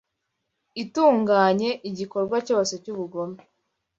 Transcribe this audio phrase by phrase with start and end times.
[0.83, 3.39] itunganye, igikorwa cyose cy’ubugome,